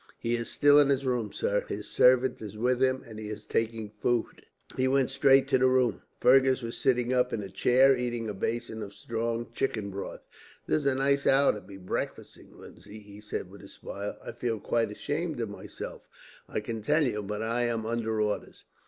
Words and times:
"He 0.17 0.33
is 0.35 0.49
still 0.49 0.79
in 0.79 0.89
his 0.89 1.05
room, 1.05 1.31
sir. 1.31 1.63
His 1.69 1.87
servant 1.87 2.41
is 2.41 2.57
with 2.57 2.81
him, 2.81 3.03
and 3.05 3.19
he 3.19 3.29
is 3.29 3.45
taking 3.45 3.91
food." 4.01 4.47
He 4.75 4.87
went 4.87 5.11
straight 5.11 5.47
to 5.49 5.59
the 5.59 5.67
room. 5.67 6.01
Fergus 6.19 6.63
was 6.63 6.75
sitting 6.75 7.13
up 7.13 7.31
in 7.31 7.43
a 7.43 7.49
chair, 7.51 7.95
eating 7.95 8.27
a 8.27 8.33
basin 8.33 8.81
of 8.81 8.95
strong 8.95 9.51
chicken 9.53 9.91
broth. 9.91 10.25
"This 10.65 10.85
is 10.85 10.85
a 10.87 10.95
nice 10.95 11.27
hour 11.27 11.53
to 11.53 11.61
be 11.61 11.77
breakfasting, 11.77 12.57
Lindsay," 12.57 12.97
he 12.97 13.21
said 13.21 13.51
with 13.51 13.61
a 13.61 13.67
smile. 13.67 14.17
"I 14.25 14.31
feel 14.31 14.59
quite 14.59 14.89
ashamed 14.89 15.39
of 15.39 15.49
myself, 15.49 16.07
I 16.49 16.61
can 16.61 16.81
tell 16.81 17.03
you; 17.03 17.21
but 17.21 17.43
I 17.43 17.65
am 17.65 17.85
under 17.85 18.19
orders. 18.19 18.63